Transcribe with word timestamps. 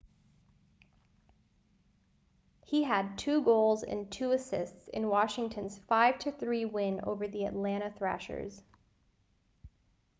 he 2.65 2.81
had 2.85 3.19
2 3.19 3.43
goals 3.43 3.83
and 3.83 4.09
2 4.11 4.31
assists 4.31 4.87
in 4.87 5.07
washington's 5.09 5.77
5-3 5.77 6.71
win 6.71 6.99
over 7.03 7.27
the 7.27 7.45
atlanta 7.45 7.91
thrashers 7.95 8.63